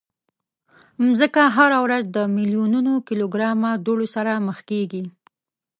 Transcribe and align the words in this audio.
مځکه 1.05 1.41
هره 1.57 1.79
ورځ 1.85 2.03
د 2.09 2.17
میلیونونو 2.35 2.93
کیلوګرامه 3.07 3.71
دوړو 3.85 4.07
سره 4.15 4.31
مخ 4.47 4.57
کېږي. 4.69 5.03